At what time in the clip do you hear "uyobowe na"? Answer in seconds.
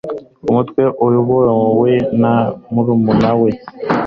1.05-2.33